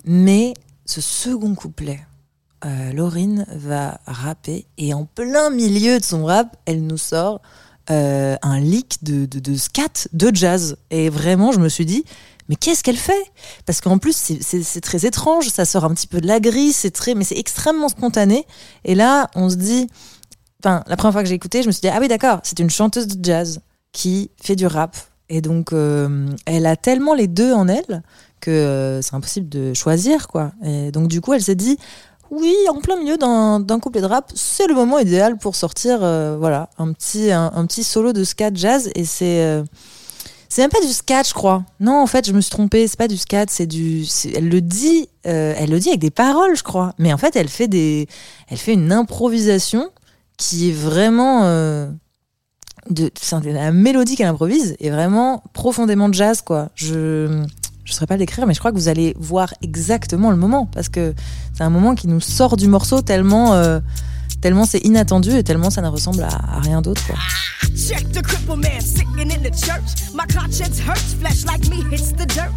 [0.03, 0.53] Mais
[0.85, 1.99] ce second couplet,
[2.65, 7.41] euh, Laurine va rapper et en plein milieu de son rap, elle nous sort
[7.89, 10.77] euh, un leak de, de, de scat de jazz.
[10.89, 12.05] Et vraiment, je me suis dit,
[12.47, 13.23] mais qu'est-ce qu'elle fait?
[13.65, 16.91] Parce qu'en plus, c'est- très étrange, ça sort un petit peu de la grille, c'est
[16.91, 18.45] très, mais c'est extrêmement spontané.
[18.85, 19.87] Et là, on se dit,
[20.63, 22.59] enfin, la première fois que j'ai écouté, je me suis dit, ah oui, d'accord, c'est
[22.59, 23.59] une chanteuse de jazz
[23.91, 24.95] qui fait du rap.
[25.29, 28.03] Et donc, euh, elle a tellement les deux en elle
[28.43, 30.51] que euh, c'est impossible de choisir, quoi.
[30.65, 31.77] Et donc, du coup, elle s'est dit,
[32.29, 36.35] oui, en plein milieu d'un couplet de rap, c'est le moment idéal pour sortir, euh,
[36.37, 38.91] voilà, un petit, un, petit solo de scat jazz.
[38.95, 39.63] Et c'est, euh,
[40.49, 41.63] c'est même pas du scat, je crois.
[41.79, 42.85] Non, en fait, je me suis trompée.
[42.89, 44.05] C'est pas du scat, c'est du.
[44.35, 46.93] Elle le dit, elle le dit avec des paroles, je crois.
[46.97, 48.07] Mais en fait, elle fait des,
[48.49, 49.89] elle fait une improvisation
[50.35, 51.43] qui est vraiment.
[52.89, 53.09] de,
[53.45, 56.69] la mélodie qu'elle improvise est vraiment profondément jazz, quoi.
[56.75, 57.45] Je,
[57.85, 60.89] je saurais pas l'écrire, mais je crois que vous allez voir exactement le moment parce
[60.89, 61.13] que
[61.53, 63.79] c'est un moment qui nous sort du morceau tellement, euh,
[64.41, 67.15] tellement c'est inattendu et tellement ça ne ressemble à, à rien d'autre, quoi.
[67.75, 70.13] Check the cripple man sitting in the church.
[70.13, 72.51] My conscience hurts, flesh like me hits the dirt.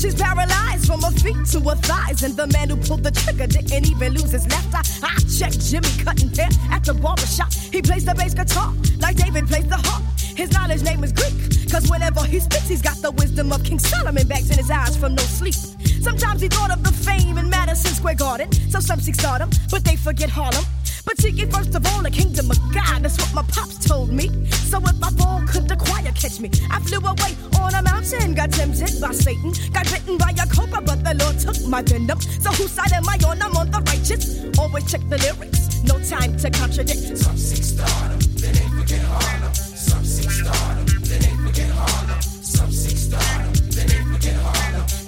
[0.00, 3.46] She's paralyzed from her feet to her thighs, and the man who pulled the trigger
[3.46, 4.80] didn't even lose his left eye.
[5.04, 7.52] I checked Jimmy cutting hair at the barber shop.
[7.52, 10.02] He plays the bass guitar like David plays the harp.
[10.16, 11.36] His knowledge name is Greek,
[11.70, 14.96] cause whenever he speaks, he's got the wisdom of King Solomon bags in his eyes
[14.96, 15.52] from no sleep.
[16.00, 19.84] Sometimes he thought of the fame in Madison Square Garden, so some seek stardom, but
[19.84, 20.64] they forget Harlem.
[21.04, 24.28] But seeking first of all the kingdom of God, that's what my pops told me.
[24.70, 26.50] So if I fall, could the choir catch me?
[26.70, 30.80] I flew away on a mountain, got tempted by Satan, got bitten by a cobra,
[30.80, 32.20] but the Lord took my venom.
[32.20, 33.42] So whose side am I on?
[33.42, 34.58] I'm on the righteous.
[34.58, 37.16] Always check the lyrics, no time to contradict.
[37.18, 39.49] Some seek stardom, then they forget Harlem.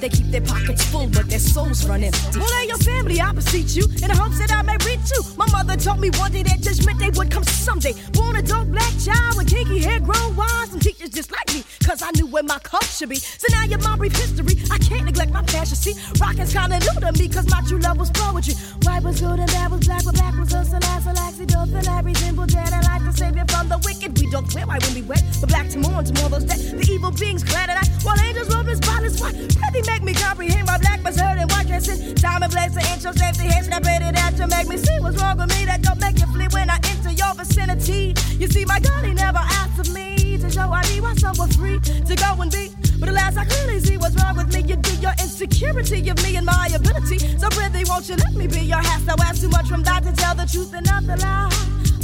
[0.02, 2.36] They keep their pockets full, but their souls run empty.
[2.36, 5.22] Well, they your family, I beseech you, in the hopes that I may reach you.
[5.36, 7.94] My mother told me one day that judgment day would come someday.
[8.10, 11.62] Born a dark black child with kinky hair, grown wise, some teachers just like me,
[11.86, 13.14] cause I knew where my cup should be.
[13.14, 14.58] So now you're my brief history.
[14.72, 15.76] I can't neglect my passion.
[15.76, 18.54] See, rocking's kinda new to me, cause my true love was poetry.
[18.82, 21.46] White was good and bad was black, but black was us and ass, and laxy,
[21.46, 22.74] dope, and every simple dead.
[22.74, 24.18] I like to save it from the wicked.
[24.18, 26.58] We don't clear white when we wet, but black to mourn to more those dead.
[26.58, 29.38] The evil beings glad at night, while angels roam in spotless white.
[29.62, 32.14] Pretty make me comprehend why black was hurt and white dressing.
[32.14, 34.98] Time and place to intro safety and I paid it out to make me see
[35.00, 35.64] what's wrong with me.
[35.66, 38.14] That don't make you flee when I enter your vicinity.
[38.40, 41.34] You see, my God, he never asked of me to show I need why some
[41.58, 42.70] free to go and be.
[42.98, 44.60] But alas, I clearly see what's wrong with me.
[44.62, 47.18] You do your insecurity of me and my ability.
[47.38, 49.02] So, really, won't you let me be your half?
[49.04, 51.50] So, ask too much from God to tell the truth and not the lie.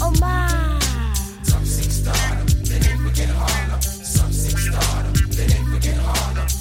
[0.01, 0.79] Oh, my.
[1.43, 3.81] Some seek stardom, they forget Harlem.
[3.81, 6.58] Some seek stardom, they forget Harlem.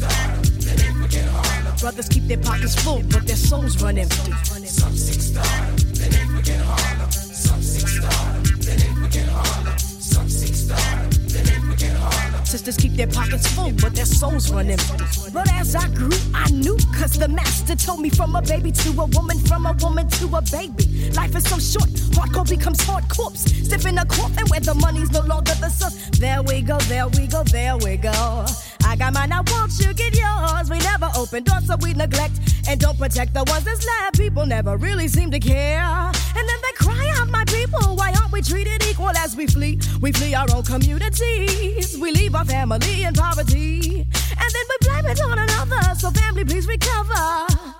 [0.00, 1.76] Some seek stardom, then they forget Harlem.
[1.80, 4.32] Brothers keep their pockets full, but their souls run empty.
[4.64, 7.10] Some seek stardom, they forget Harlem.
[7.10, 9.78] Some seek stardom, they forget Harlem.
[9.78, 12.44] Some seek stardom, they forget Harlem.
[12.46, 15.04] Sisters keep their pockets full, but their souls run empty.
[15.32, 18.88] But as I grew, I knew, cause the master told me from a baby to
[19.00, 19.89] a woman, from a woman
[20.34, 21.10] a baby.
[21.10, 23.42] Life is so short, hardcore becomes hard corpse.
[23.66, 26.10] Stiff in a coffin where the money's no longer the source.
[26.18, 28.46] There we go, there we go, there we go.
[28.84, 30.70] I got mine, I won't you get yours?
[30.70, 34.18] We never open doors, so we neglect and don't protect the ones that's left.
[34.18, 35.80] People never really seem to care.
[35.80, 39.78] And then they cry out, my people, why aren't we treated equal as we flee?
[40.00, 41.98] We flee our own communities.
[41.98, 44.00] We leave our family in poverty.
[44.00, 45.94] And then we blame it on another.
[45.96, 47.79] So family, please recover.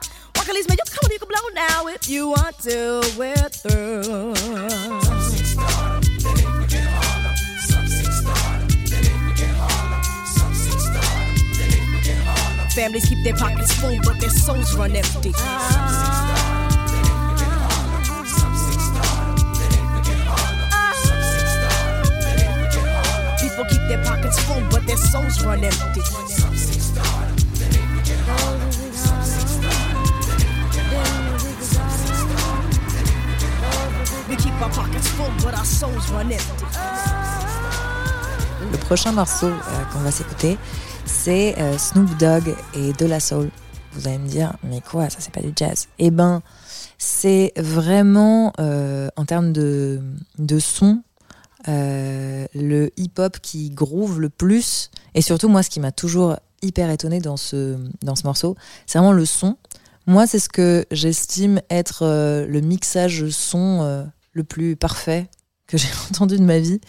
[0.50, 3.00] Walker man, you come on, you can blow now if you want to.
[3.16, 4.34] We're through.
[12.74, 15.32] Families keep their pockets full, but their souls run empty.
[23.40, 26.19] People keep their pockets full, but their souls run empty.
[34.30, 36.64] We keep our pockets full, but our souls run empty.
[38.70, 40.56] Le prochain morceau euh, qu'on va s'écouter,
[41.04, 43.50] c'est euh, Snoop Dogg et De La Soul.
[43.92, 46.42] Vous allez me dire, mais quoi, ça c'est pas du jazz Eh ben,
[46.96, 50.00] c'est vraiment, euh, en termes de,
[50.38, 51.02] de son,
[51.66, 54.92] le hip-hop qui groove le plus.
[55.16, 58.54] Et surtout, moi, ce qui m'a toujours hyper étonné dans ce, dans ce morceau,
[58.86, 59.56] c'est vraiment le son.
[60.06, 62.04] Moi, c'est ce que j'estime être
[62.46, 65.28] le mixage son le plus parfait
[65.66, 66.80] que j'ai entendu de ma vie.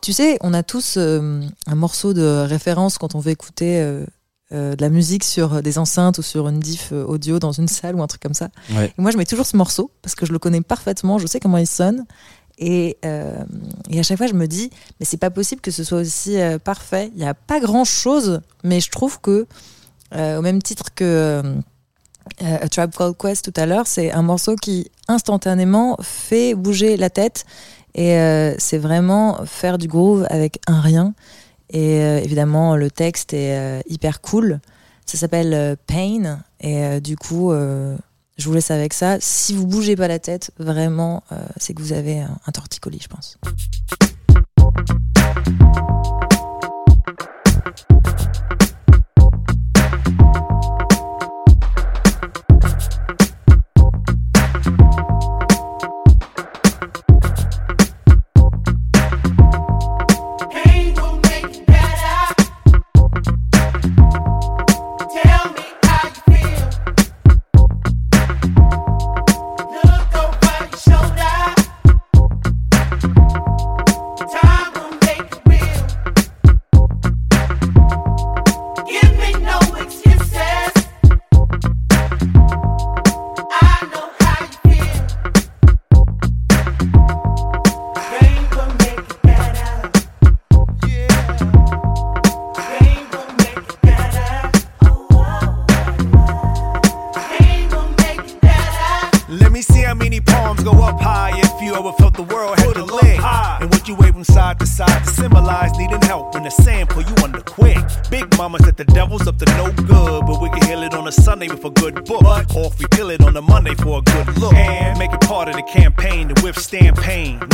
[0.00, 4.06] Tu sais, on a tous euh, un morceau de référence quand on veut écouter euh,
[4.52, 7.96] euh, de la musique sur des enceintes ou sur une diff audio dans une salle
[7.96, 8.48] ou un truc comme ça.
[8.72, 8.86] Ouais.
[8.86, 11.40] Et moi, je mets toujours ce morceau parce que je le connais parfaitement, je sais
[11.40, 12.06] comment il sonne.
[12.62, 12.98] Et,
[13.88, 14.68] et à chaque fois, je me dis,
[14.98, 17.10] mais c'est pas possible que ce soit aussi parfait.
[17.14, 19.46] Il n'y a pas grand chose, mais je trouve que,
[20.12, 21.42] au même titre que
[22.42, 26.96] euh, A Tribe Called Quest tout à l'heure, c'est un morceau qui instantanément fait bouger
[26.96, 27.44] la tête.
[27.94, 31.14] Et euh, c'est vraiment faire du groove avec un rien.
[31.70, 34.60] Et euh, évidemment, le texte est hyper cool.
[35.06, 36.40] Ça s'appelle Pain.
[36.60, 39.16] Et du coup, je vous laisse avec ça.
[39.20, 41.24] Si vous bougez pas la tête, vraiment,
[41.56, 43.38] c'est que vous avez un torticolis, je pense.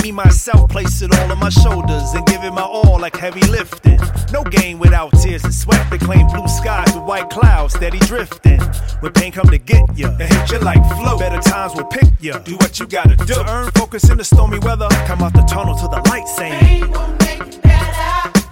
[0.03, 3.41] Me, myself, place it all on my shoulders and give it my all like heavy
[3.49, 3.99] lifting.
[4.32, 8.61] No game without tears and sweat to claim blue skies with white clouds steady drifting.
[9.01, 11.18] When pain come to get ya, it hit you like flow.
[11.18, 12.39] Better times will pick ya.
[12.39, 13.34] Do what you gotta do.
[13.34, 14.89] To earn focus in the stormy weather.
[15.07, 16.61] Come out the tunnel to the light saying.
[16.61, 18.45] Pain will make you better.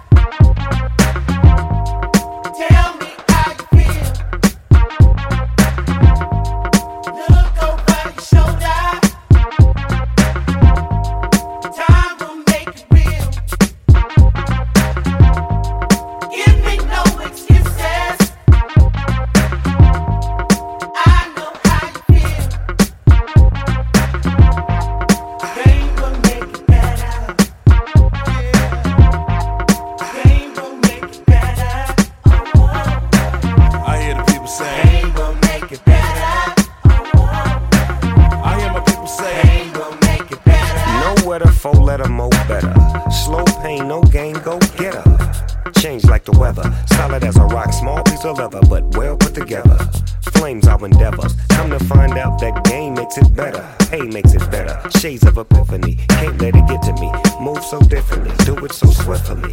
[55.05, 57.11] Days of epiphany, can't let it get to me.
[57.39, 59.51] Move so differently, do it so swiftly.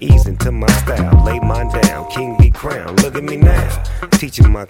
[0.00, 3.02] Ease into my style, lay mine down, king be crowned.
[3.02, 3.82] Look at me now,
[4.12, 4.64] teaching my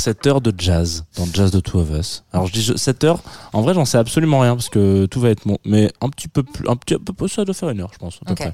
[0.00, 2.24] 7 heures de jazz dans Jazz de Two of Us.
[2.32, 3.22] Alors je dis 7 heures,
[3.52, 6.26] en vrai j'en sais absolument rien parce que tout va être bon, mais un petit
[6.26, 8.18] peu plus, un petit peu ça doit faire une heure je pense.
[8.24, 8.50] À okay.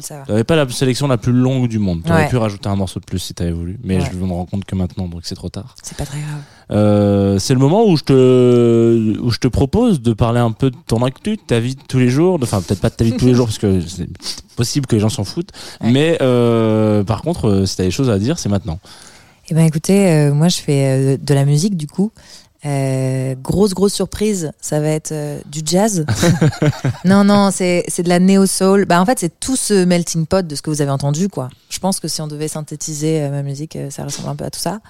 [0.00, 0.24] ça.
[0.26, 2.28] T'avais pas la sélection la plus longue du monde, t'aurais ouais.
[2.28, 4.08] pu rajouter un morceau de plus si t'avais voulu, mais ouais.
[4.12, 5.76] je me rends compte que maintenant donc c'est trop tard.
[5.82, 6.40] C'est pas très grave.
[6.70, 11.36] Euh, c'est le moment où je te propose de parler un peu de ton actu,
[11.36, 13.26] de ta vie de tous les jours, enfin peut-être pas de ta vie de tous
[13.26, 14.08] les jours parce que c'est
[14.56, 18.10] possible que les gens s'en foutent, mais euh, par contre euh, si t'as des choses
[18.10, 18.78] à dire c'est maintenant.
[19.52, 22.10] Eh ben écoutez, euh, moi je fais euh, de la musique du coup.
[22.64, 25.12] Euh, grosse grosse surprise, ça va être
[25.46, 26.06] du jazz.
[27.04, 28.86] non non, c'est c'est de la néo soul.
[28.86, 31.50] Bah en fait c'est tout ce melting pot de ce que vous avez entendu quoi.
[31.68, 34.58] Je pense que si on devait synthétiser ma musique, ça ressemble un peu à tout
[34.58, 34.80] ça.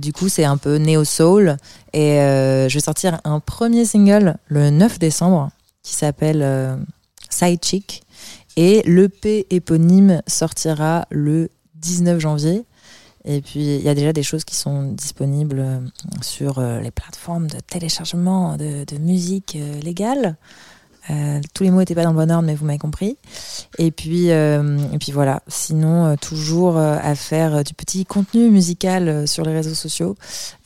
[0.00, 1.58] Du coup c'est un peu néo soul
[1.92, 5.50] et je vais sortir un premier single le 9 décembre
[5.84, 6.76] qui s'appelle
[7.30, 8.02] Side Chick
[8.56, 12.64] et l'EP éponyme sortira le 19 janvier.
[13.24, 15.80] Et puis, il y a déjà des choses qui sont disponibles euh,
[16.22, 20.36] sur euh, les plateformes de téléchargement de, musique euh, légale.
[21.54, 23.16] Tous les mots n'étaient pas dans le bon ordre, mais vous m'avez compris.
[23.78, 25.42] Et puis, et puis voilà.
[25.48, 30.16] Sinon, toujours à faire du petit contenu musical sur les réseaux sociaux.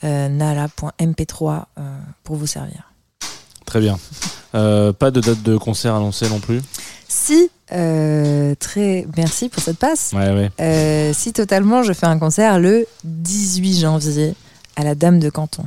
[0.03, 2.91] Euh, nala.mp3 euh, pour vous servir.
[3.65, 3.97] Très bien.
[4.55, 6.61] Euh, pas de date de concert annoncée non plus.
[7.07, 10.11] Si, euh, très merci pour cette passe.
[10.13, 10.51] Ouais ouais.
[10.61, 14.35] Euh, si totalement, je fais un concert le 18 janvier
[14.75, 15.63] à la Dame de Canton.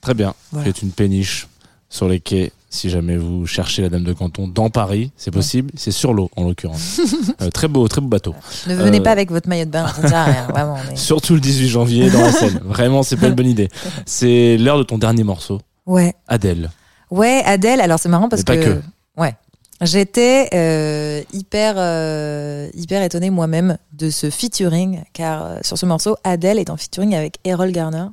[0.00, 0.34] Très bien.
[0.52, 0.66] Voilà.
[0.66, 1.48] C'est une péniche
[1.88, 2.52] sur les quais.
[2.70, 5.70] Si jamais vous cherchez la Dame de Canton dans Paris, c'est possible.
[5.76, 7.00] C'est sur l'eau en l'occurrence.
[7.54, 8.34] Très beau, très beau bateau.
[8.66, 10.76] Ne venez pas avec votre maillot de bain, ça sert à rien, vraiment.
[10.90, 12.60] mais- Surtout le 18 janvier dans la Seine.
[12.64, 13.68] Vraiment, c'est pas une bonne idée.
[14.06, 15.60] C'est l'heure de ton dernier morceau.
[15.86, 16.14] Ouais.
[16.26, 16.70] Adèle.
[17.14, 18.82] Ouais, Adèle, alors c'est marrant parce que, que.
[19.16, 19.36] ouais,
[19.80, 26.16] j'étais euh, hyper euh, hyper étonnée moi-même de ce featuring car euh, sur ce morceau,
[26.24, 28.06] Adèle est en featuring avec Errol Garner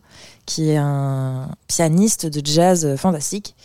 [0.45, 3.55] qui est un pianiste de jazz fantastique.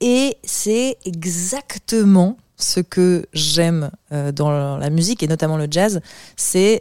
[0.00, 6.00] Et c'est exactement ce que j'aime dans la musique et notamment le jazz,
[6.36, 6.80] c'est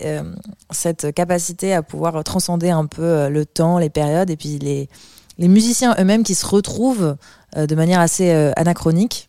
[0.71, 4.89] cette capacité à pouvoir transcender un peu le temps, les périodes et puis les
[5.38, 7.17] les musiciens eux-mêmes qui se retrouvent
[7.57, 9.27] euh, de manière assez euh, anachronique.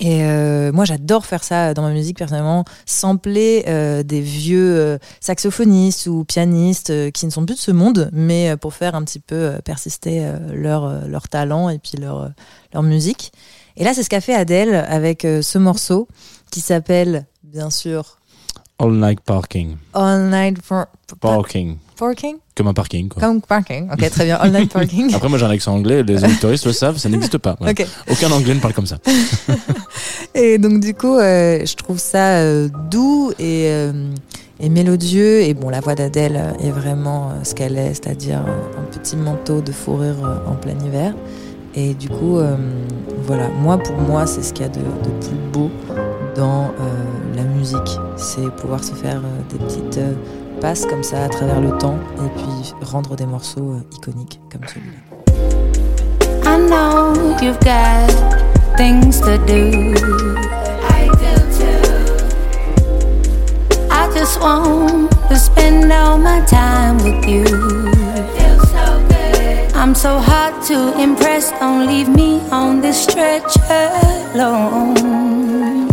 [0.00, 3.64] Et euh, moi, j'adore faire ça dans ma musique personnellement, sampler
[4.04, 8.94] des vieux saxophonistes ou pianistes qui ne sont plus de ce monde, mais pour faire
[8.94, 12.30] un petit peu persister leur, leur talent et puis leur,
[12.72, 13.32] leur musique.
[13.76, 16.08] Et là, c'est ce qu'a fait Adèle avec ce morceau
[16.50, 18.17] qui s'appelle, bien sûr,
[18.80, 19.76] All Night Parking.
[19.92, 20.86] All Night for,
[21.20, 21.78] Parking.
[21.96, 22.36] Parking?
[22.54, 23.20] Comme un parking, quoi.
[23.20, 23.90] Comme parking.
[23.90, 24.36] Ok, très bien.
[24.36, 25.12] All Night Parking.
[25.14, 26.04] Après, moi, j'ai un accent anglais.
[26.04, 27.56] Les auditoristes le savent, ça n'existe pas.
[27.58, 27.74] Voilà.
[28.08, 28.98] Aucun anglais ne parle comme ça.
[30.34, 34.12] Et donc du coup, euh, je trouve ça euh, doux et, euh,
[34.60, 35.40] et mélodieux.
[35.40, 39.72] Et bon, la voix d'Adèle est vraiment ce qu'elle est, c'est-à-dire un petit manteau de
[39.72, 41.14] fourrure en plein hiver.
[41.74, 42.38] Et du coup,
[43.24, 45.70] voilà, moi pour moi, c'est ce qu'il y a de, de plus beau
[46.38, 47.98] dans euh, la musique.
[48.16, 50.14] C'est pouvoir se faire euh, des petites euh,
[50.60, 54.60] passes comme ça à travers le temps et puis rendre des morceaux euh, iconiques comme
[54.66, 55.00] celui-là.
[56.44, 57.12] I know
[57.42, 58.08] you've got
[58.76, 59.94] things to do.
[60.88, 61.82] I do too.
[63.90, 67.44] I just want to spend all my time with you.
[68.36, 69.74] Feels so good.
[69.74, 71.50] I'm so hard to impress.
[71.58, 73.56] Don't leave me on this stretch
[74.34, 75.87] alone.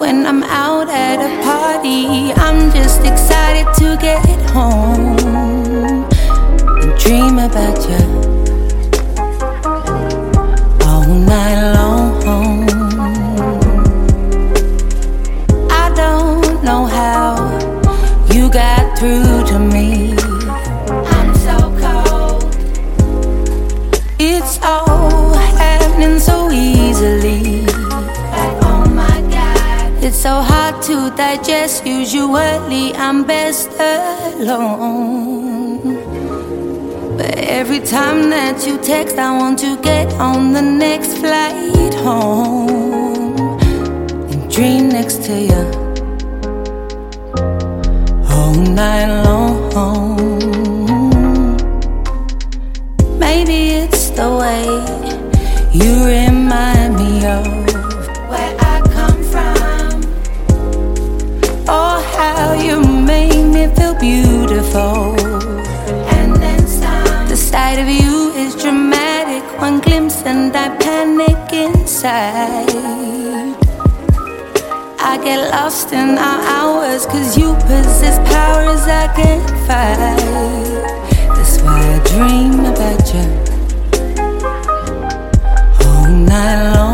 [0.00, 5.18] When I'm out at a party, I'm just excited to get home
[6.80, 8.29] and dream about you
[31.16, 31.86] digest.
[31.86, 35.20] Usually, I'm best alone.
[37.16, 42.68] But every time that you text, I want to get on the next flight home
[44.30, 45.62] and dream next to you
[48.30, 49.60] all night long.
[53.18, 54.64] Maybe it's the way
[55.72, 57.59] you remind me of
[62.20, 62.76] how you
[63.12, 65.16] made me feel beautiful.
[66.16, 67.28] And then stop.
[67.28, 69.42] The sight of you is dramatic.
[69.60, 72.68] One glimpse and I panic inside.
[75.12, 80.20] I get lost in our hours, cause you possess powers I can't fight.
[81.34, 83.26] That's why I dream about you
[85.86, 86.89] all night long.